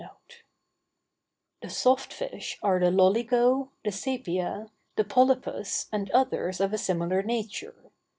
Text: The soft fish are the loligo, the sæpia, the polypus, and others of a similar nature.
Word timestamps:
The 1.61 1.69
soft 1.69 2.11
fish 2.11 2.57
are 2.63 2.79
the 2.79 2.87
loligo, 2.89 3.69
the 3.85 3.91
sæpia, 3.91 4.71
the 4.95 5.03
polypus, 5.03 5.89
and 5.91 6.09
others 6.09 6.59
of 6.59 6.73
a 6.73 6.79
similar 6.79 7.21
nature. 7.21 7.75